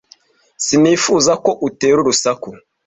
Sinifuzaga 0.65 1.39
ko 1.45 1.51
utera 1.67 1.97
urusaku. 2.01 2.49